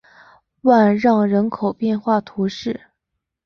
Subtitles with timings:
[0.61, 2.81] 万让人口变化图示